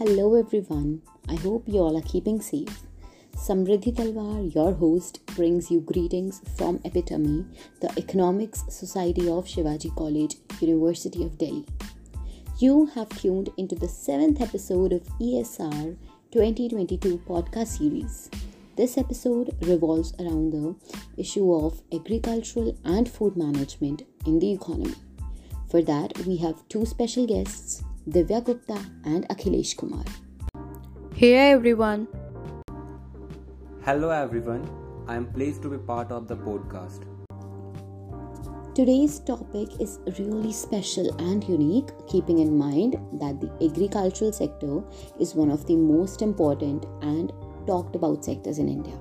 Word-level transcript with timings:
Hello 0.00 0.34
everyone. 0.34 1.02
I 1.28 1.34
hope 1.34 1.64
you 1.66 1.80
all 1.80 1.94
are 1.94 2.10
keeping 2.10 2.40
safe. 2.40 2.84
Samriddhi 3.36 3.92
Talwar, 3.94 4.54
your 4.54 4.72
host, 4.72 5.20
brings 5.36 5.70
you 5.70 5.80
greetings 5.80 6.40
from 6.56 6.80
Epitome, 6.86 7.44
the 7.82 7.92
Economics 7.98 8.64
Society 8.70 9.28
of 9.28 9.44
Shivaji 9.44 9.94
College, 9.94 10.36
University 10.58 11.22
of 11.22 11.36
Delhi. 11.36 11.66
You 12.60 12.86
have 12.94 13.10
tuned 13.10 13.50
into 13.58 13.74
the 13.74 13.88
seventh 13.88 14.40
episode 14.40 14.94
of 14.94 15.02
ESR 15.18 15.98
2022 16.30 17.18
podcast 17.28 17.76
series. 17.76 18.30
This 18.76 18.96
episode 18.96 19.54
revolves 19.60 20.14
around 20.18 20.54
the 20.54 20.76
issue 21.18 21.52
of 21.52 21.82
agricultural 21.92 22.74
and 22.86 23.06
food 23.06 23.36
management 23.36 24.04
in 24.24 24.38
the 24.38 24.50
economy. 24.50 24.94
For 25.68 25.82
that, 25.82 26.18
we 26.26 26.38
have 26.38 26.66
two 26.70 26.86
special 26.86 27.26
guests, 27.26 27.84
Divya 28.10 28.44
Gupta 28.44 28.76
and 29.04 29.28
Akhilesh 29.28 29.76
Kumar. 29.76 30.04
Hey 31.14 31.34
everyone. 31.36 32.08
Hello 33.84 34.10
everyone. 34.10 34.64
I 35.06 35.14
am 35.14 35.26
pleased 35.32 35.62
to 35.62 35.70
be 35.70 35.78
part 35.78 36.10
of 36.10 36.26
the 36.26 36.34
podcast. 36.34 37.04
Today's 38.74 39.20
topic 39.20 39.68
is 39.80 40.00
really 40.18 40.52
special 40.52 41.14
and 41.20 41.44
unique, 41.48 41.90
keeping 42.08 42.40
in 42.40 42.58
mind 42.58 42.98
that 43.20 43.40
the 43.40 43.52
agricultural 43.64 44.32
sector 44.32 44.82
is 45.20 45.36
one 45.36 45.52
of 45.52 45.64
the 45.66 45.76
most 45.76 46.20
important 46.20 46.86
and 47.02 47.32
talked 47.68 47.94
about 47.94 48.24
sectors 48.24 48.58
in 48.58 48.68
India. 48.68 48.98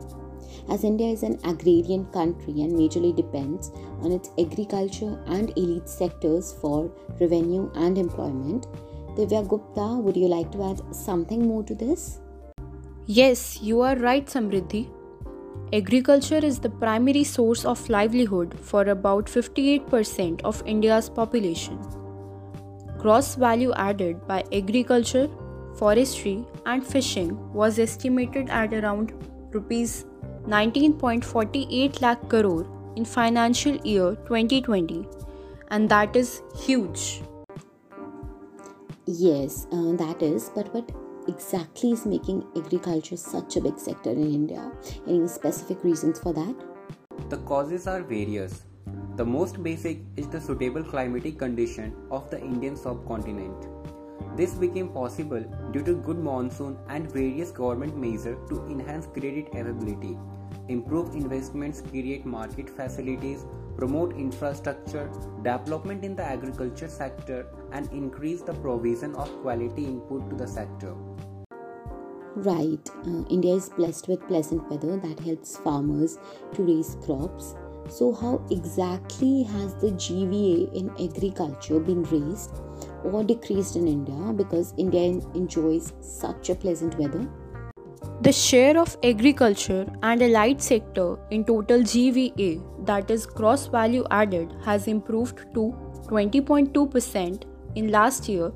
As 0.70 0.84
India 0.84 1.08
is 1.08 1.24
an 1.24 1.40
agrarian 1.46 2.06
country 2.18 2.62
and 2.62 2.74
majorly 2.74 3.16
depends 3.16 3.72
on 4.04 4.12
its 4.12 4.30
agriculture 4.38 5.20
and 5.26 5.52
allied 5.58 5.90
sectors 5.90 6.54
for 6.62 6.92
revenue 7.20 7.72
and 7.74 7.98
employment, 7.98 8.68
Divya 9.20 9.46
Gupta, 9.46 9.86
would 10.02 10.16
you 10.16 10.30
like 10.30 10.50
to 10.54 10.64
add 10.64 10.96
something 10.96 11.46
more 11.46 11.62
to 11.64 11.76
this? 11.76 12.22
Yes, 13.06 13.62
you 13.62 13.82
are 13.82 13.98
right, 13.98 14.26
Samriddhi. 14.26 14.88
Agriculture 15.74 16.38
is 16.38 16.60
the 16.60 16.70
primary 16.70 17.26
source 17.26 17.66
of 17.66 17.90
livelihood 17.90 18.58
for 18.62 18.84
about 18.84 19.26
58% 19.26 20.42
of 20.44 20.64
India's 20.66 21.10
population. 21.10 21.78
Gross 22.98 23.36
value 23.36 23.74
added 23.74 24.26
by 24.26 24.44
agriculture, 24.54 25.28
forestry, 25.76 26.46
and 26.66 26.88
fishing 26.88 27.38
was 27.54 27.78
estimated 27.78 28.50
at 28.50 28.74
around 28.74 29.14
rupees 29.52 30.06
19.48 30.48 32.02
lakh 32.02 32.30
crore 32.30 32.66
in 32.96 33.04
financial 33.04 33.76
year 33.84 34.16
2020 34.28 35.06
and 35.72 35.90
that 35.90 36.16
is 36.16 36.42
huge 36.56 37.22
yes 39.18 39.66
uh, 39.72 39.92
that 39.94 40.22
is 40.22 40.52
but 40.54 40.72
what 40.72 40.92
exactly 41.28 41.92
is 41.92 42.06
making 42.06 42.46
agriculture 42.56 43.18
such 43.18 43.56
a 43.56 43.62
big 43.62 43.80
sector 43.80 44.12
in 44.12 44.32
india? 44.34 44.72
Any 45.08 45.28
specific 45.28 45.84
reasons 45.84 46.20
for 46.20 46.32
that? 46.34 46.56
The 47.30 47.38
causes 47.38 47.88
are 47.88 48.02
various. 48.02 48.66
The 49.16 49.26
most 49.26 49.64
basic 49.64 50.00
is 50.16 50.28
the 50.28 50.40
suitable 50.40 50.84
climatic 50.84 51.40
condition 51.40 51.96
of 52.12 52.30
the 52.30 52.40
indian 52.40 52.76
subcontinent. 52.76 53.68
This 54.38 54.54
became 54.54 54.90
possible 54.90 55.44
due 55.72 55.84
to 55.84 55.96
good 55.96 56.20
monsoon 56.20 56.78
and 56.88 57.12
various 57.12 57.50
government 57.50 57.98
measures 57.98 58.38
to 58.50 58.64
enhance 58.68 59.08
credit 59.08 59.48
availability, 59.54 60.18
improve 60.68 61.16
investments, 61.16 61.82
create 61.82 62.28
market 62.28 62.70
facilities, 62.70 63.46
promote 63.80 64.16
infrastructure, 64.16 65.10
development 65.42 66.04
in 66.04 66.16
the 66.16 66.24
agriculture 66.24 66.90
sector, 66.90 67.48
and 67.72 67.90
increase 67.94 68.42
the 68.42 68.54
provision 68.56 69.16
of 69.16 69.30
quality 69.42 69.86
input 69.86 70.30
to 70.30 70.36
the 70.36 70.48
sector. 70.48 70.94
Right, 72.36 72.90
uh, 73.08 73.24
India 73.30 73.56
is 73.56 73.70
blessed 73.70 74.10
with 74.10 74.28
pleasant 74.28 74.70
weather 74.70 74.98
that 74.98 75.20
helps 75.20 75.58
farmers 75.58 76.20
to 76.54 76.64
raise 76.64 76.98
crops. 77.06 77.56
So, 77.90 78.14
how 78.14 78.46
exactly 78.52 79.44
has 79.44 79.76
the 79.76 79.92
GVA 79.92 80.74
in 80.74 80.90
agriculture 81.08 81.80
been 81.80 82.04
raised? 82.04 82.60
or 83.04 83.24
decreased 83.24 83.76
in 83.76 83.88
India 83.88 84.34
because 84.34 84.74
India 84.78 85.02
enjoys 85.34 85.94
such 86.02 86.50
a 86.50 86.56
pleasant 86.56 86.98
weather? 86.98 87.28
The 88.22 88.34
share 88.34 88.78
of 88.78 88.98
agriculture 89.02 89.86
and 90.04 90.22
allied 90.22 90.62
sector 90.62 91.18
in 91.32 91.46
total 91.46 91.80
GVA, 91.80 92.86
that 92.86 93.10
is 93.10 93.26
gross 93.26 93.68
value 93.68 94.04
added, 94.12 94.54
has 94.66 94.88
improved 94.88 95.38
to 95.54 95.74
20.2% 96.08 97.44
in 97.76 97.92
last 97.92 98.28
year 98.28 98.52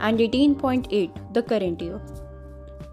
and 0.00 0.18
18.8 0.18 1.32
the 1.32 1.42
current 1.44 1.80
year. 1.80 2.00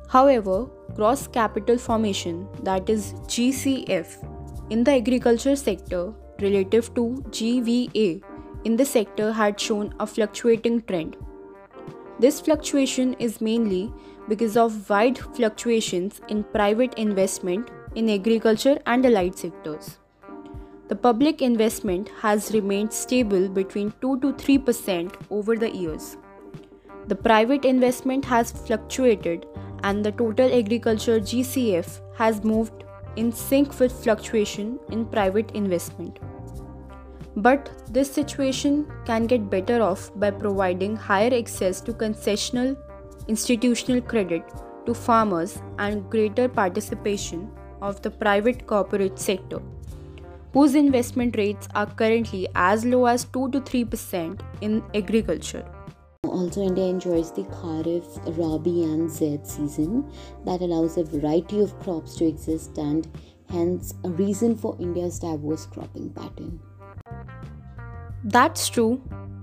However, 0.08 0.68
gross 0.94 1.26
capital 1.26 1.80
formation, 1.80 2.48
that 2.62 2.88
is 2.88 3.14
GCF, 3.26 4.72
in 4.72 4.84
the 4.84 4.92
agriculture 4.92 5.56
sector 5.56 6.14
relative 6.40 6.94
to 6.94 7.24
GVA 7.30 8.22
in 8.64 8.76
the 8.76 8.86
sector 8.86 9.32
had 9.32 9.60
shown 9.60 9.92
a 10.00 10.06
fluctuating 10.06 10.84
trend. 10.84 11.18
This 12.20 12.40
fluctuation 12.40 13.16
is 13.16 13.42
mainly 13.42 13.92
because 14.28 14.58
of 14.58 14.90
wide 14.90 15.18
fluctuations 15.18 16.22
in 16.30 16.44
private 16.44 16.94
investment 16.96 17.70
in 17.96 18.10
agriculture 18.10 18.80
and 18.86 19.06
allied 19.06 19.38
sectors. 19.38 19.98
The 20.88 20.96
public 20.96 21.42
investment 21.42 22.10
has 22.20 22.52
remained 22.54 22.94
stable 22.94 23.50
between 23.50 23.94
2 24.02 24.20
to 24.20 24.34
3% 24.34 25.14
over 25.32 25.56
the 25.56 25.76
years. 25.76 26.18
The 27.08 27.16
private 27.16 27.66
investment 27.66 28.26
has 28.26 28.52
fluctuated 28.52 29.48
and 29.84 30.04
the 30.04 30.12
total 30.12 30.54
agriculture 30.54 31.20
GCF 31.20 32.02
has 32.16 32.44
moved 32.44 32.84
in 33.16 33.32
sync 33.32 33.80
with 33.80 33.92
fluctuation 34.04 34.80
in 34.90 35.06
private 35.06 35.52
investment. 35.52 36.20
But 37.38 37.70
this 37.92 38.12
situation 38.12 38.92
can 39.06 39.26
get 39.28 39.50
better 39.50 39.82
off 39.82 40.12
by 40.16 40.32
providing 40.32 40.96
higher 40.96 41.34
access 41.34 41.82
to 41.82 41.94
concessional 41.94 42.78
institutional 43.28 44.02
credit 44.02 44.44
to 44.86 44.94
farmers 44.94 45.62
and 45.80 46.10
greater 46.10 46.48
participation 46.48 47.52
of 47.82 48.02
the 48.02 48.12
private 48.12 48.66
corporate 48.68 49.20
sector, 49.20 49.62
whose 50.54 50.76
investment 50.76 51.36
rates 51.38 51.68
are 51.76 51.86
currently 51.86 52.48
as 52.56 52.86
low 52.86 53.06
as 53.06 53.26
2 53.26 53.52
to 53.52 53.62
3% 53.62 54.42
in 54.62 54.84
agriculture. 54.94 55.66
Also, 56.24 56.62
India 56.62 56.86
enjoys 56.86 57.32
the 57.32 57.44
Kharif, 57.44 58.06
Rabi, 58.38 58.84
and 58.84 59.10
Zaid 59.10 59.46
season 59.46 60.12
that 60.46 60.62
allows 60.62 60.98
a 60.98 61.04
variety 61.04 61.60
of 61.60 61.80
crops 61.80 62.16
to 62.16 62.26
exist 62.26 62.78
and 62.78 63.08
hence 63.50 63.94
a 64.04 64.10
reason 64.10 64.56
for 64.56 64.76
India's 64.80 65.20
diverse 65.20 65.66
cropping 65.66 66.10
pattern. 66.10 66.60
That's 68.24 68.68
true, 68.70 69.02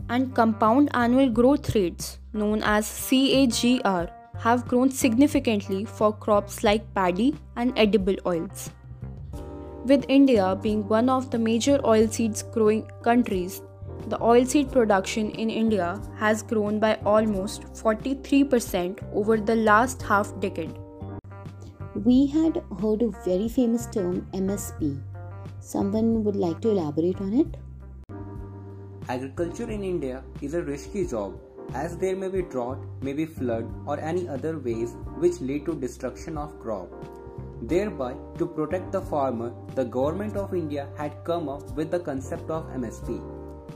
and 0.09 0.35
compound 0.35 0.91
annual 0.93 1.31
growth 1.31 1.75
rates, 1.75 2.19
known 2.33 2.63
as 2.63 2.87
CAGR, 2.87 4.11
have 4.39 4.67
grown 4.67 4.91
significantly 4.91 5.85
for 5.85 6.13
crops 6.13 6.65
like 6.65 6.93
paddy 6.95 7.35
and 7.57 7.73
edible 7.79 8.17
oils. 8.27 8.71
With 9.85 10.05
India 10.09 10.59
being 10.63 10.87
one 10.89 11.09
of 11.09 11.31
the 11.31 11.39
major 11.39 11.79
oilseeds 11.79 12.51
growing 12.53 12.89
countries, 13.03 13.63
the 14.09 14.19
oilseed 14.19 14.73
production 14.73 15.31
in 15.33 15.51
India 15.51 16.01
has 16.19 16.43
grown 16.43 16.79
by 16.79 16.95
almost 17.05 17.63
43% 17.75 18.99
over 19.13 19.37
the 19.37 19.57
last 19.57 20.03
half 20.03 20.39
decade. 20.41 20.77
We 21.95 22.27
had 22.27 22.63
heard 22.81 23.03
a 23.03 23.11
very 23.25 23.49
famous 23.49 23.87
term 23.87 24.27
MSP. 24.33 25.01
Someone 25.61 26.25
would 26.25 26.37
like 26.37 26.61
to 26.63 26.71
elaborate 26.71 27.21
on 27.21 27.35
it? 27.35 27.57
Agriculture 29.09 29.71
in 29.71 29.85
India 29.85 30.23
is 30.41 30.55
a 30.55 30.63
risky 30.63 31.07
job 31.07 31.35
as 31.75 31.97
there 31.97 32.17
may 32.17 32.29
be 32.29 32.43
drought, 32.43 32.79
may 33.01 33.13
be 33.13 33.27
flood 33.27 33.73
or 33.87 33.99
any 34.01 34.29
other 34.29 34.59
ways 34.59 34.95
which 35.19 35.41
lead 35.41 35.67
to 35.67 35.75
destruction 35.75 36.37
of 36.39 36.59
crop. 36.61 36.89
Thereby, 37.63 38.15
to 38.39 38.47
protect 38.47 38.93
the 38.93 39.01
farmer, 39.01 39.53
the 39.75 39.85
government 39.85 40.37
of 40.37 40.55
India 40.55 40.89
had 40.97 41.25
come 41.25 41.49
up 41.49 41.71
with 41.77 41.91
the 41.91 42.01
concept 42.01 42.51
of 42.51 42.67
MSP, 42.71 43.21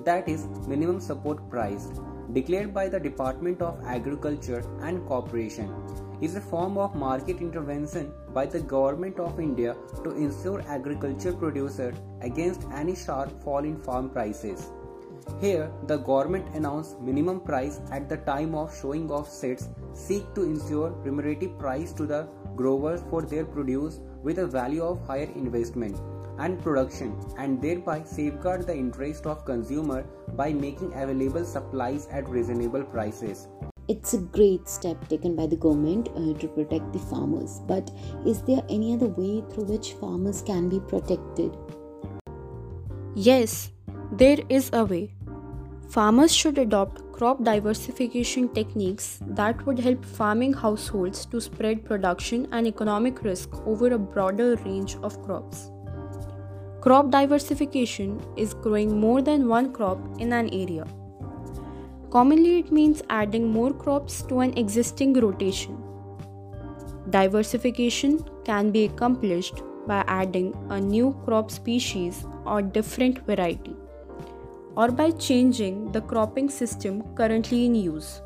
that 0.04 0.28
is 0.28 0.46
minimum 0.66 1.00
support 1.00 1.48
price, 1.48 1.88
declared 2.32 2.74
by 2.74 2.88
the 2.88 2.98
Department 2.98 3.62
of 3.62 3.82
Agriculture 3.84 4.64
and 4.82 5.06
Cooperation, 5.06 5.72
is 6.20 6.34
a 6.34 6.40
form 6.40 6.78
of 6.78 6.96
market 6.96 7.40
intervention 7.40 8.12
by 8.32 8.46
the 8.46 8.60
government 8.60 9.20
of 9.20 9.38
India 9.38 9.76
to 10.02 10.10
ensure 10.16 10.62
agriculture 10.66 11.32
producer 11.32 11.94
against 12.22 12.66
any 12.74 12.96
sharp 12.96 13.42
fall 13.42 13.64
in 13.64 13.76
farm 13.76 14.10
prices. 14.10 14.70
Here, 15.40 15.70
the 15.86 15.98
government 15.98 16.54
announced 16.54 17.00
minimum 17.00 17.40
price 17.40 17.80
at 17.90 18.08
the 18.08 18.16
time 18.18 18.54
of 18.54 18.76
showing 18.80 19.10
of 19.10 19.28
sets 19.28 19.68
seek 19.92 20.34
to 20.34 20.42
ensure 20.42 20.90
remunerative 20.90 21.58
price 21.58 21.92
to 21.92 22.06
the 22.06 22.28
growers 22.54 23.02
for 23.10 23.22
their 23.22 23.44
produce 23.44 24.00
with 24.22 24.38
a 24.38 24.46
value 24.46 24.82
of 24.82 25.06
higher 25.06 25.30
investment 25.34 26.00
and 26.38 26.62
production 26.62 27.18
and 27.38 27.60
thereby 27.60 28.02
safeguard 28.02 28.66
the 28.66 28.74
interest 28.74 29.26
of 29.26 29.44
consumer 29.44 30.02
by 30.34 30.52
making 30.52 30.92
available 30.94 31.44
supplies 31.44 32.08
at 32.10 32.28
reasonable 32.28 32.84
prices. 32.84 33.48
it's 33.88 34.14
a 34.14 34.18
great 34.18 34.68
step 34.68 35.08
taken 35.08 35.36
by 35.36 35.46
the 35.46 35.56
government 35.56 36.08
uh, 36.16 36.32
to 36.38 36.48
protect 36.48 36.92
the 36.92 36.98
farmers. 36.98 37.60
But 37.66 37.90
is 38.26 38.42
there 38.42 38.62
any 38.68 38.94
other 38.94 39.06
way 39.06 39.44
through 39.50 39.64
which 39.64 39.92
farmers 39.94 40.42
can 40.42 40.68
be 40.68 40.80
protected? 40.80 41.56
Yes, 43.14 43.70
there 44.12 44.38
is 44.48 44.70
a 44.72 44.84
way. 44.84 45.12
Farmers 45.88 46.34
should 46.34 46.58
adopt 46.58 47.12
crop 47.12 47.42
diversification 47.42 48.48
techniques 48.50 49.18
that 49.26 49.64
would 49.66 49.78
help 49.78 50.04
farming 50.04 50.52
households 50.52 51.26
to 51.26 51.40
spread 51.40 51.84
production 51.84 52.46
and 52.52 52.66
economic 52.66 53.22
risk 53.22 53.48
over 53.66 53.92
a 53.92 53.98
broader 53.98 54.56
range 54.64 54.96
of 55.02 55.22
crops. 55.24 55.70
Crop 56.80 57.10
diversification 57.10 58.20
is 58.36 58.54
growing 58.54 59.00
more 59.00 59.22
than 59.22 59.48
one 59.48 59.72
crop 59.72 59.98
in 60.20 60.32
an 60.32 60.48
area. 60.52 60.86
Commonly, 62.10 62.60
it 62.60 62.70
means 62.70 63.02
adding 63.10 63.50
more 63.50 63.72
crops 63.72 64.22
to 64.22 64.40
an 64.40 64.56
existing 64.56 65.14
rotation. 65.14 65.82
Diversification 67.10 68.20
can 68.44 68.70
be 68.70 68.84
accomplished 68.84 69.62
by 69.86 70.04
adding 70.06 70.54
a 70.70 70.80
new 70.80 71.12
crop 71.24 71.50
species 71.50 72.24
or 72.44 72.62
different 72.62 73.18
variety, 73.26 73.74
or 74.76 74.90
by 74.90 75.10
changing 75.10 75.90
the 75.92 76.00
cropping 76.00 76.48
system 76.48 77.02
currently 77.14 77.64
in 77.66 77.74
use. 77.74 78.20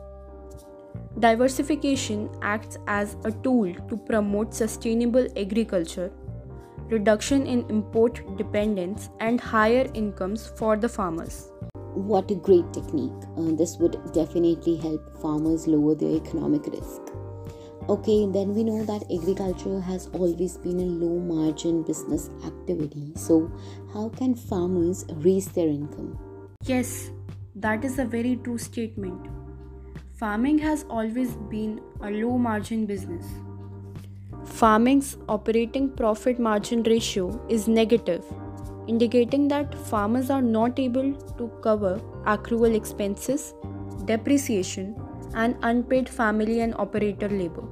Diversification 1.18 2.28
acts 2.42 2.78
as 2.86 3.16
a 3.24 3.30
tool 3.30 3.74
to 3.88 3.96
promote 3.96 4.54
sustainable 4.54 5.26
agriculture, 5.36 6.10
reduction 6.88 7.46
in 7.46 7.64
import 7.68 8.20
dependence, 8.36 9.10
and 9.20 9.40
higher 9.40 9.88
incomes 9.94 10.52
for 10.56 10.76
the 10.76 10.88
farmers. 10.88 11.52
What 11.94 12.30
a 12.30 12.34
great 12.34 12.72
technique. 12.72 13.12
Uh, 13.36 13.52
this 13.56 13.76
would 13.78 13.98
definitely 14.12 14.76
help 14.76 15.20
farmers 15.20 15.66
lower 15.66 15.94
their 15.94 16.14
economic 16.16 16.66
risk. 16.66 17.02
Okay, 17.88 18.26
then 18.26 18.54
we 18.54 18.62
know 18.62 18.84
that 18.84 19.02
agriculture 19.12 19.80
has 19.80 20.08
always 20.12 20.56
been 20.56 20.78
a 20.80 20.84
low 20.84 21.18
margin 21.18 21.82
business 21.82 22.30
activity. 22.44 23.12
So, 23.16 23.50
how 23.92 24.10
can 24.10 24.34
farmers 24.34 25.04
raise 25.16 25.48
their 25.48 25.66
income? 25.66 26.29
Yes, 26.66 27.10
that 27.56 27.86
is 27.86 27.98
a 27.98 28.04
very 28.04 28.36
true 28.36 28.58
statement. 28.58 29.28
Farming 30.18 30.58
has 30.58 30.84
always 30.90 31.34
been 31.52 31.80
a 32.02 32.10
low 32.10 32.36
margin 32.36 32.84
business. 32.84 33.24
Farming's 34.44 35.16
operating 35.26 35.88
profit 35.88 36.38
margin 36.38 36.82
ratio 36.82 37.40
is 37.48 37.66
negative 37.66 38.22
indicating 38.88 39.48
that 39.48 39.74
farmers 39.74 40.28
are 40.28 40.42
not 40.42 40.78
able 40.78 41.14
to 41.38 41.48
cover 41.62 41.98
accrual 42.26 42.74
expenses, 42.74 43.54
depreciation, 44.04 44.94
and 45.34 45.56
unpaid 45.62 46.08
family 46.08 46.60
and 46.60 46.74
operator 46.74 47.28
labor. 47.28 47.64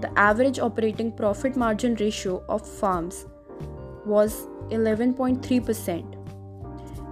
The 0.00 0.16
average 0.16 0.60
operating 0.60 1.10
profit 1.10 1.56
margin 1.56 1.96
ratio 1.96 2.44
of 2.48 2.64
farms 2.64 3.26
was 4.06 4.46
11.3%. 4.70 6.17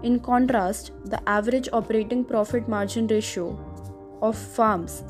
In 0.02 0.20
contrast, 0.20 0.92
the 1.04 1.20
average 1.28 1.68
operating 1.72 2.24
profit 2.24 2.68
margin 2.68 3.06
ratio 3.06 3.58
of 4.22 4.36
farms 4.36 5.02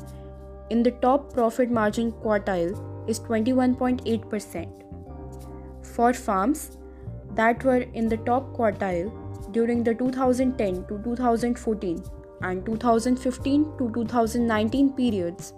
in 0.69 0.83
the 0.83 0.91
top 0.91 1.33
profit 1.33 1.71
margin 1.71 2.11
quartile 2.11 2.73
is 3.09 3.19
21.8%. 3.21 4.83
For 5.95 6.13
farms 6.13 6.77
that 7.35 7.63
were 7.63 7.85
in 7.93 8.09
the 8.09 8.17
top 8.17 8.53
quartile 8.55 9.11
during 9.53 9.83
the 9.83 9.93
2010 9.93 10.85
to 10.87 10.99
2014 11.03 12.03
and 12.41 12.65
2015 12.65 13.77
to 13.77 13.91
2019 13.93 14.93
periods, 14.93 15.53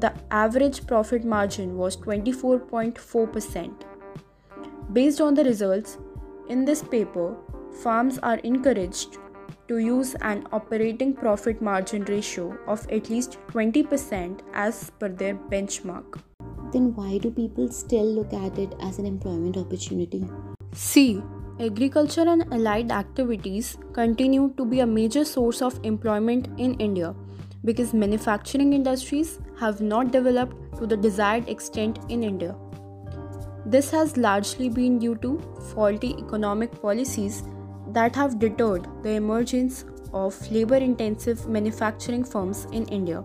the 0.00 0.12
average 0.30 0.86
profit 0.86 1.24
margin 1.24 1.76
was 1.76 1.96
24.4%. 1.96 3.72
Based 4.92 5.20
on 5.20 5.34
the 5.34 5.44
results, 5.44 5.98
in 6.48 6.64
this 6.64 6.82
paper, 6.82 7.36
farms 7.72 8.18
are 8.18 8.38
encouraged 8.38 9.18
to 9.68 9.78
use 9.78 10.14
an 10.20 10.46
operating 10.52 11.14
profit 11.14 11.62
margin 11.62 12.04
ratio 12.04 12.56
of 12.66 12.86
at 12.90 13.08
least 13.08 13.38
20% 13.48 14.40
as 14.52 14.90
per 14.98 15.08
their 15.08 15.34
benchmark. 15.34 16.20
Then, 16.72 16.94
why 16.94 17.18
do 17.18 17.30
people 17.30 17.68
still 17.68 18.04
look 18.04 18.32
at 18.32 18.58
it 18.58 18.74
as 18.80 18.98
an 18.98 19.06
employment 19.06 19.56
opportunity? 19.56 20.28
C. 20.72 21.22
Agriculture 21.58 22.26
and 22.26 22.44
allied 22.52 22.90
activities 22.90 23.76
continue 23.92 24.52
to 24.56 24.64
be 24.64 24.80
a 24.80 24.86
major 24.86 25.24
source 25.24 25.62
of 25.62 25.78
employment 25.82 26.48
in 26.58 26.74
India 26.74 27.14
because 27.64 27.92
manufacturing 27.92 28.72
industries 28.72 29.38
have 29.58 29.80
not 29.80 30.10
developed 30.10 30.56
to 30.78 30.86
the 30.86 30.96
desired 30.96 31.48
extent 31.48 31.98
in 32.08 32.22
India. 32.22 32.56
This 33.66 33.90
has 33.90 34.16
largely 34.16 34.68
been 34.68 34.98
due 34.98 35.16
to 35.16 35.38
faulty 35.74 36.14
economic 36.18 36.80
policies 36.80 37.42
that 37.92 38.14
have 38.16 38.38
deterred 38.38 38.86
the 39.02 39.10
emergence 39.10 39.84
of 40.12 40.50
labor 40.50 40.76
intensive 40.76 41.46
manufacturing 41.48 42.24
firms 42.24 42.66
in 42.72 42.86
India. 42.86 43.22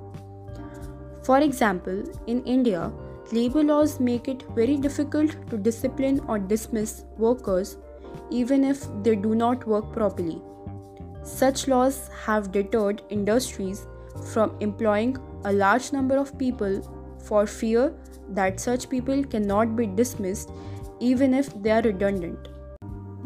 For 1.24 1.40
example, 1.40 2.04
in 2.28 2.44
India, 2.44 2.92
Labor 3.32 3.64
laws 3.64 4.00
make 4.00 4.28
it 4.28 4.44
very 4.54 4.78
difficult 4.78 5.36
to 5.50 5.58
discipline 5.58 6.20
or 6.28 6.38
dismiss 6.38 7.06
workers 7.18 7.78
even 8.30 8.64
if 8.64 8.86
they 9.02 9.16
do 9.16 9.34
not 9.34 9.66
work 9.66 9.92
properly. 9.92 10.40
Such 11.24 11.68
laws 11.68 12.12
have 12.24 12.52
deterred 12.52 13.02
industries 13.10 13.88
from 14.32 14.56
employing 14.60 15.18
a 15.44 15.52
large 15.52 15.92
number 15.92 16.18
of 16.18 16.38
people 16.38 16.82
for 17.18 17.48
fear 17.48 17.94
that 18.30 18.60
such 18.60 18.90
people 18.90 19.24
cannot 19.24 19.76
be 19.76 19.88
dismissed 19.88 20.52
even 21.00 21.34
if 21.34 21.50
they 21.64 21.72
are 21.72 21.82
redundant. 21.82 22.55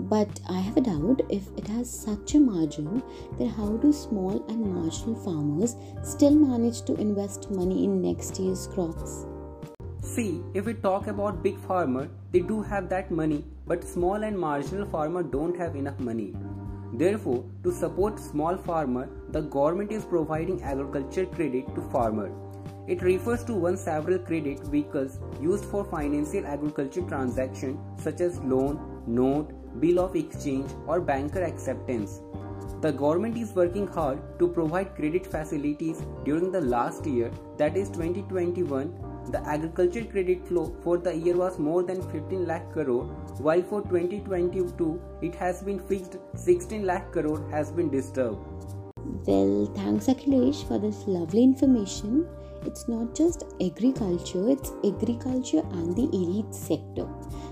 But 0.10 0.40
I 0.50 0.60
have 0.60 0.78
a 0.78 0.82
doubt 0.82 1.22
if 1.30 1.48
it 1.56 1.68
has 1.68 1.90
such 1.90 2.34
a 2.34 2.40
margin, 2.40 3.04
then 3.38 3.50
how 3.50 3.78
do 3.78 3.94
small 3.94 4.44
and 4.50 4.74
marginal 4.74 5.16
farmers 5.16 5.76
still 6.04 6.36
manage 6.36 6.82
to 6.84 6.96
invest 6.96 7.52
money 7.52 7.84
in 7.84 8.02
next 8.02 8.40
year's 8.40 8.66
crops? 8.68 9.28
See, 10.02 10.42
if 10.56 10.66
we 10.66 10.74
talk 10.74 11.08
about 11.08 11.44
big 11.44 11.60
farmer, 11.60 12.10
they 12.32 12.40
do 12.40 12.62
have 12.64 12.90
that 12.90 13.12
money, 13.12 13.46
but 13.68 13.84
small 13.84 14.24
and 14.24 14.40
marginal 14.40 14.88
farmer 14.88 15.22
don't 15.22 15.56
have 15.58 15.76
enough 15.76 16.00
money. 16.00 16.34
Therefore, 16.94 17.44
to 17.64 17.72
support 17.72 18.20
small 18.20 18.58
farmer, 18.58 19.08
the 19.30 19.42
government 19.42 19.92
is 19.92 20.06
providing 20.06 20.64
agriculture 20.64 21.28
credit 21.28 21.76
to 21.76 21.82
farmer. 21.92 22.32
It 22.88 23.04
refers 23.04 23.44
to 23.44 23.54
one 23.54 23.78
several 23.78 24.18
credit 24.18 24.60
vehicles 24.66 25.20
used 25.40 25.66
for 25.66 25.86
financial 25.86 26.48
agriculture 26.48 27.04
transaction 27.04 27.78
such 28.00 28.22
as 28.22 28.40
loan, 28.40 29.04
note, 29.06 29.52
bill 29.80 30.00
of 30.00 30.16
exchange 30.16 30.70
or 30.88 31.00
banker 31.00 31.44
acceptance. 31.44 32.22
The 32.82 32.92
government 32.92 33.38
is 33.38 33.54
working 33.54 33.88
hard 33.88 34.20
to 34.40 34.48
provide 34.48 34.96
credit 34.96 35.28
facilities 35.28 36.02
during 36.24 36.52
the 36.52 36.62
last 36.62 37.06
year 37.06 37.32
that 37.58 37.76
is 37.76 37.90
2021 37.90 39.10
the 39.32 39.48
agriculture 39.48 40.04
credit 40.06 40.48
flow 40.48 40.76
for 40.84 40.98
the 40.98 41.16
year 41.16 41.36
was 41.38 41.60
more 41.60 41.84
than 41.84 42.02
15 42.02 42.48
lakh 42.48 42.72
crore, 42.72 43.06
while 43.48 43.62
for 43.62 43.82
2022 43.84 45.02
it 45.22 45.36
has 45.36 45.62
been 45.62 45.80
fixed 45.80 46.18
16 46.36 46.86
lakh 46.86 47.12
crore 47.12 47.48
has 47.52 47.72
been 47.72 47.92
disturbed. 47.92 48.40
Well, 49.28 49.72
thanks 49.76 50.08
Akhilesh 50.08 50.68
for 50.68 50.80
this 50.80 51.06
lovely 51.06 51.44
information. 51.44 52.28
It's 52.66 52.88
not 52.88 53.14
just 53.16 53.44
agriculture, 53.62 54.50
it's 54.50 54.72
agriculture 54.84 55.64
and 55.72 55.96
the 55.96 56.10
allied 56.12 56.54
sector. 56.54 57.08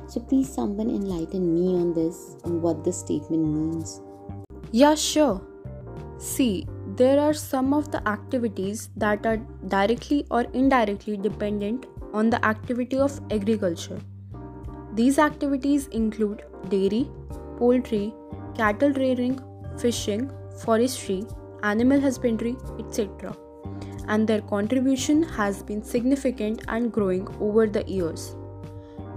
So 0.08 0.22
please 0.22 0.54
someone 0.54 0.90
enlighten 0.90 1.54
me 1.54 1.76
on 1.76 1.94
this 1.94 2.38
and 2.46 2.62
what 2.62 2.84
this 2.84 3.00
statement 3.00 3.46
means. 3.46 4.02
Yeah, 4.72 4.96
sure. 4.96 5.42
See, 6.18 6.66
there 6.96 7.20
are 7.20 7.34
some 7.34 7.74
of 7.74 7.92
the 7.92 8.08
activities 8.08 8.90
that 8.96 9.26
are 9.26 9.38
directly 9.68 10.26
or 10.32 10.42
indirectly 10.54 11.18
dependent 11.18 11.86
on 12.14 12.30
the 12.30 12.44
activity 12.46 12.98
of 12.98 13.20
agriculture. 13.32 14.00
These 14.94 15.20
activities 15.20 15.88
include 15.88 16.44
dairy, 16.70 17.10
poultry, 17.58 18.14
cattle 18.56 18.92
rearing, 18.94 19.40
fishing, 19.78 20.32
forestry, 20.64 21.26
animal 21.64 22.00
husbandry, 22.00 22.56
etc. 22.80 23.36
And 24.08 24.28
their 24.28 24.42
contribution 24.42 25.22
has 25.22 25.62
been 25.62 25.84
significant 25.84 26.64
and 26.68 26.92
growing 26.92 27.28
over 27.42 27.68
the 27.68 27.84
years. 27.84 28.36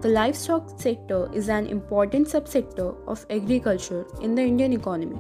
The 0.03 0.09
livestock 0.09 0.81
sector 0.81 1.29
is 1.35 1.49
an 1.49 1.67
important 1.67 2.29
subsector 2.29 2.97
of 3.07 3.27
agriculture 3.29 4.07
in 4.23 4.35
the 4.35 4.43
Indian 4.43 4.73
economy. 4.73 5.19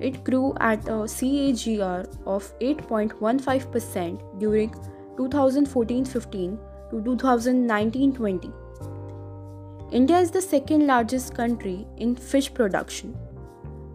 It 0.00 0.24
grew 0.24 0.54
at 0.58 0.88
a 0.88 1.06
CAGR 1.06 2.08
of 2.26 2.58
8.15% 2.60 4.40
during 4.40 4.74
2014 5.16 6.04
15 6.06 6.58
to 6.90 7.02
2019 7.02 8.14
20. 8.14 8.50
India 9.92 10.18
is 10.18 10.30
the 10.30 10.40
second 10.40 10.86
largest 10.86 11.34
country 11.34 11.86
in 11.98 12.16
fish 12.16 12.54
production. 12.54 13.18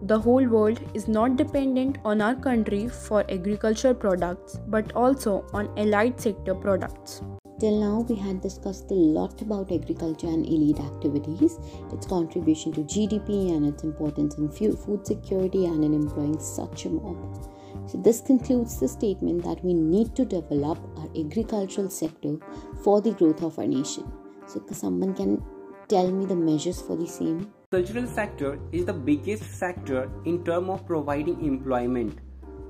the 0.02 0.18
whole 0.24 0.46
world 0.46 0.80
is 0.94 1.08
not 1.08 1.36
dependent 1.36 1.96
on 2.04 2.20
our 2.20 2.34
country 2.34 2.88
for 2.88 3.24
agriculture 3.36 3.94
products 3.94 4.58
but 4.68 4.92
also 4.92 5.44
on 5.52 5.70
allied 5.76 6.20
sector 6.20 6.54
products. 6.54 7.22
Till 7.58 7.80
now, 7.80 8.00
we 8.06 8.16
had 8.16 8.42
discussed 8.42 8.90
a 8.90 8.94
lot 8.94 9.40
about 9.40 9.72
agriculture 9.72 10.26
and 10.26 10.44
allied 10.44 10.78
activities, 10.78 11.58
its 11.90 12.06
contribution 12.06 12.70
to 12.72 12.82
GDP, 12.82 13.56
and 13.56 13.64
its 13.64 13.82
importance 13.82 14.36
in 14.36 14.50
food 14.50 15.06
security 15.06 15.64
and 15.64 15.82
in 15.82 15.94
employing 15.94 16.38
such 16.38 16.84
a 16.84 16.90
mob. 16.90 17.16
So, 17.86 17.96
this 17.96 18.20
concludes 18.20 18.78
the 18.78 18.88
statement 18.88 19.42
that 19.44 19.64
we 19.64 19.72
need 19.72 20.14
to 20.16 20.26
develop 20.26 20.78
our 20.98 21.08
agricultural 21.18 21.88
sector 21.88 22.36
for 22.84 23.00
the 23.00 23.12
growth 23.12 23.42
of 23.42 23.58
our 23.58 23.66
nation. 23.66 24.12
So, 24.46 24.62
someone 24.72 25.14
can 25.14 25.42
tell 25.88 26.12
me 26.12 26.26
the 26.26 26.36
measures 26.36 26.82
for 26.82 26.94
the 26.94 27.06
same? 27.06 27.50
The 27.70 27.78
cultural 27.78 28.06
sector 28.06 28.58
is 28.70 28.84
the 28.84 28.92
biggest 28.92 29.58
sector 29.58 30.10
in 30.26 30.44
term 30.44 30.68
of 30.68 30.86
providing 30.86 31.42
employment, 31.42 32.18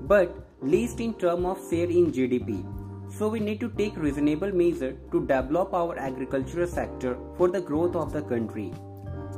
but 0.03 0.47
least 0.61 1.01
in 1.01 1.13
term 1.15 1.45
of 1.45 1.59
share 1.69 1.89
in 1.89 2.13
GDP. 2.13 2.86
So 3.09 3.29
we 3.29 3.39
need 3.39 3.59
to 3.61 3.69
take 3.69 3.97
reasonable 3.97 4.51
measure 4.51 4.97
to 5.11 5.25
develop 5.25 5.73
our 5.73 5.97
agricultural 5.97 6.67
sector 6.67 7.17
for 7.37 7.47
the 7.47 7.61
growth 7.61 7.95
of 7.95 8.11
the 8.13 8.21
country. 8.21 8.73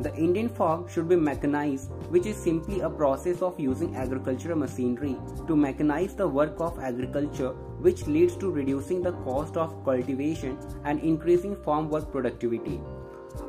The 0.02 0.16
Indian 0.16 0.50
farm 0.50 0.88
should 0.88 1.10
be 1.10 1.16
mechanized, 1.16 1.92
which 2.10 2.26
is 2.26 2.38
simply 2.38 2.80
a 2.80 2.90
process 2.90 3.42
of 3.42 3.60
using 3.60 3.96
agricultural 3.96 4.58
machinery 4.58 5.18
to 5.48 5.56
mechanize 5.56 6.16
the 6.16 6.28
work 6.28 6.56
of 6.60 6.80
agriculture, 6.80 7.52
which 7.80 8.08
leads 8.08 8.36
to 8.38 8.50
reducing 8.50 9.02
the 9.02 9.12
cost 9.12 9.58
of 9.58 9.84
cultivation 9.84 10.58
and 10.86 11.02
increasing 11.02 11.56
farm 11.64 11.90
work 11.90 12.12
productivity. 12.12 12.80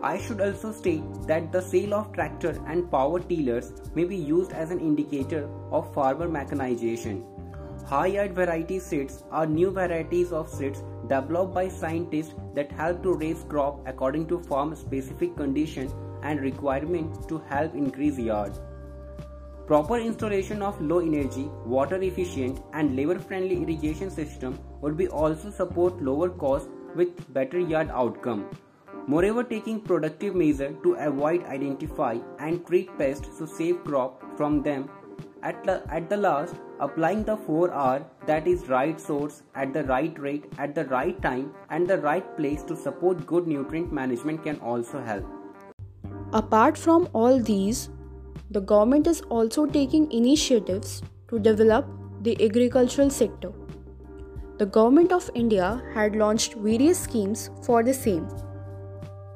I 0.02 0.18
should 0.18 0.40
also 0.40 0.72
state 0.72 1.02
that 1.26 1.52
the 1.52 1.62
sale 1.62 1.94
of 1.94 2.12
tractor 2.12 2.60
and 2.66 2.90
power 2.90 3.20
tillers 3.20 3.72
may 3.94 4.04
be 4.04 4.16
used 4.16 4.52
as 4.52 4.70
an 4.70 4.80
indicator 4.80 5.48
of 5.70 5.94
farmer 5.94 6.28
mechanization. 6.28 7.24
High-yield 7.90 8.34
variety 8.34 8.78
seeds 8.78 9.24
are 9.32 9.46
new 9.46 9.72
varieties 9.72 10.30
of 10.30 10.48
seeds 10.48 10.84
developed 11.08 11.52
by 11.52 11.66
scientists 11.66 12.34
that 12.54 12.70
help 12.70 13.02
to 13.02 13.14
raise 13.14 13.42
crop 13.48 13.80
according 13.84 14.28
to 14.28 14.38
farm 14.38 14.76
specific 14.76 15.36
conditions 15.36 15.92
and 16.22 16.40
requirements 16.40 17.26
to 17.26 17.38
help 17.48 17.74
increase 17.74 18.16
yield. 18.16 18.60
Proper 19.66 19.98
installation 19.98 20.62
of 20.62 20.80
low 20.80 21.00
energy, 21.00 21.50
water 21.66 22.00
efficient 22.00 22.62
and 22.74 22.94
labor 22.94 23.18
friendly 23.18 23.60
irrigation 23.60 24.08
system 24.08 24.56
would 24.80 24.96
be 24.96 25.08
also 25.08 25.50
support 25.50 26.00
lower 26.00 26.28
cost 26.28 26.68
with 26.94 27.34
better 27.34 27.58
yield 27.58 27.90
outcome. 27.90 28.48
Moreover, 29.08 29.42
taking 29.42 29.80
productive 29.80 30.36
measure 30.36 30.76
to 30.84 30.94
avoid, 30.94 31.42
identify 31.46 32.18
and 32.38 32.64
treat 32.68 32.96
pests 32.96 33.36
to 33.38 33.48
save 33.48 33.82
crop 33.82 34.22
from 34.36 34.62
them. 34.62 34.88
At, 35.42 35.64
the, 35.64 35.82
at 35.88 36.10
the 36.10 36.16
last, 36.18 36.54
applying 36.80 37.24
the 37.24 37.36
4R 37.36 38.04
that 38.26 38.46
is 38.46 38.68
right 38.68 39.00
source 39.00 39.42
at 39.54 39.72
the 39.72 39.84
right 39.84 40.18
rate 40.18 40.44
at 40.58 40.74
the 40.74 40.84
right 40.86 41.20
time 41.22 41.54
and 41.70 41.88
the 41.88 41.98
right 41.98 42.36
place 42.36 42.62
to 42.64 42.76
support 42.76 43.26
good 43.26 43.46
nutrient 43.46 43.90
management 43.90 44.44
can 44.44 44.58
also 44.60 45.00
help. 45.00 45.24
Apart 46.32 46.76
from 46.76 47.08
all 47.14 47.40
these, 47.40 47.88
the 48.50 48.60
government 48.60 49.06
is 49.06 49.22
also 49.30 49.64
taking 49.64 50.10
initiatives 50.12 51.02
to 51.28 51.38
develop 51.38 51.86
the 52.22 52.36
agricultural 52.44 53.08
sector. 53.08 53.52
The 54.58 54.66
government 54.66 55.10
of 55.10 55.30
India 55.34 55.82
had 55.94 56.16
launched 56.16 56.54
various 56.54 57.00
schemes 57.00 57.50
for 57.62 57.82
the 57.82 57.94
same. 57.94 58.28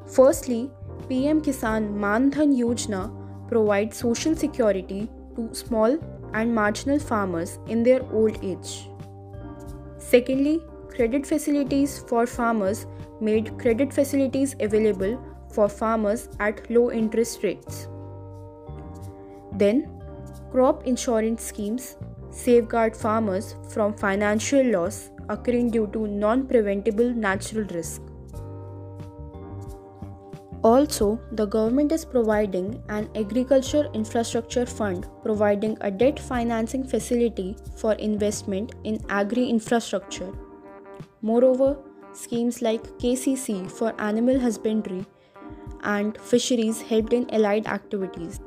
Firstly, 0.06 0.70
PM 1.08 1.40
Kisan 1.40 1.94
Man 1.94 2.30
Dhan 2.30 2.54
Yojana 2.58 3.10
provides 3.48 3.96
social 3.96 4.36
security 4.36 5.08
to 5.36 5.54
small 5.54 5.98
and 6.32 6.54
marginal 6.54 6.98
farmers 6.98 7.58
in 7.68 7.82
their 7.82 8.02
old 8.12 8.38
age. 8.42 8.88
Secondly, 9.98 10.60
credit 10.88 11.26
facilities 11.26 11.98
for 12.08 12.26
farmers 12.26 12.86
made 13.20 13.58
credit 13.58 13.92
facilities 13.92 14.54
available 14.60 15.18
for 15.52 15.68
farmers 15.68 16.28
at 16.40 16.70
low 16.70 16.90
interest 16.90 17.42
rates. 17.42 17.88
Then, 19.52 19.88
crop 20.50 20.86
insurance 20.86 21.42
schemes 21.42 21.96
safeguard 22.30 22.96
farmers 22.96 23.54
from 23.68 23.94
financial 23.94 24.64
loss 24.64 25.10
occurring 25.28 25.70
due 25.70 25.86
to 25.92 26.06
non 26.06 26.46
preventable 26.46 27.10
natural 27.14 27.64
risk. 27.66 28.02
Also, 30.68 31.20
the 31.32 31.44
government 31.44 31.92
is 31.92 32.06
providing 32.06 32.82
an 32.88 33.06
agriculture 33.14 33.86
infrastructure 33.92 34.64
fund 34.64 35.06
providing 35.22 35.76
a 35.82 35.90
debt 35.90 36.18
financing 36.18 36.82
facility 36.92 37.54
for 37.76 37.92
investment 38.04 38.72
in 38.82 38.98
agri 39.10 39.44
infrastructure. 39.44 40.32
Moreover, 41.20 41.76
schemes 42.14 42.62
like 42.62 42.82
KCC 43.02 43.70
for 43.70 43.92
animal 44.00 44.40
husbandry 44.40 45.04
and 45.82 46.18
fisheries 46.18 46.80
helped 46.80 47.12
in 47.12 47.28
allied 47.28 47.66
activities. 47.66 48.40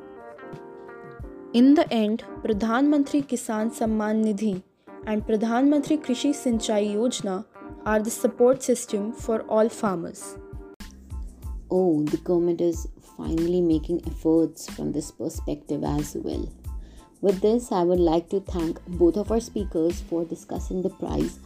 In 1.54 1.76
the 1.76 1.88
end, 1.94 2.24
Pradhan 2.44 2.90
Mantri 2.96 3.24
Kisan 3.28 3.70
Samman 3.82 4.26
Nidhi 4.26 4.64
and 5.06 5.24
Pradhan 5.28 5.70
Mantri 5.70 6.02
Krishi 6.04 6.34
Sinchai 6.42 6.82
Yojana 6.96 7.46
are 7.86 8.00
the 8.02 8.10
support 8.10 8.64
system 8.64 9.14
for 9.14 9.42
all 9.42 9.70
farmers 9.70 10.38
oh, 11.70 12.04
the 12.04 12.18
government 12.18 12.62
is 12.62 12.88
finally 13.18 13.62
making 13.62 14.02
efforts 14.08 14.70
from 14.70 14.92
this 14.92 15.12
perspective 15.12 15.84
as 15.84 16.16
well. 16.16 16.52
With 17.22 17.42
this, 17.42 17.72
I 17.72 17.84
would 17.84 18.00
like 18.00 18.30
to 18.30 18.42
thank 18.42 18.84
both 18.86 19.18
of 19.18 19.32
our 19.32 19.40
speakers 19.40 20.02
for 20.02 20.24
discussing 20.24 20.82
the 20.82 20.90
price 20.90 21.40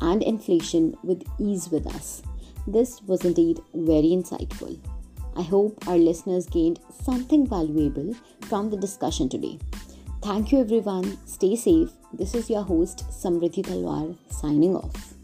and 0.00 0.22
inflation 0.22 0.96
with 1.02 1.24
ease 1.38 1.68
with 1.70 1.86
us. 1.86 2.22
This 2.66 3.02
was 3.02 3.24
indeed 3.24 3.60
very 3.74 4.10
insightful. 4.10 4.78
I 5.36 5.42
hope 5.42 5.86
our 5.86 5.98
listeners 5.98 6.46
gained 6.46 6.80
something 7.02 7.46
valuable 7.46 8.14
from 8.42 8.70
the 8.70 8.76
discussion 8.76 9.28
today. 9.28 9.58
Thank 10.22 10.52
you, 10.52 10.60
everyone. 10.60 11.18
Stay 11.26 11.56
safe. 11.56 11.90
This 12.12 12.34
is 12.34 12.48
your 12.48 12.62
host, 12.62 13.04
Samriddhi 13.10 13.62
Talwar, 13.64 14.16
signing 14.30 14.74
off. 14.74 15.15